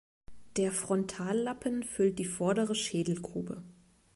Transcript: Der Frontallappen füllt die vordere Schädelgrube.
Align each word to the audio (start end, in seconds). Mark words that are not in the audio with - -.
Der 0.57 0.71
Frontallappen 0.71 1.83
füllt 1.83 2.17
die 2.17 2.25
vordere 2.25 2.73
Schädelgrube. 2.73 3.61